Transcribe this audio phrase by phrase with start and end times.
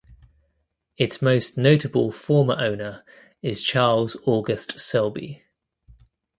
[0.97, 3.03] Its most notable former owner
[3.43, 5.43] is Charles August Selby.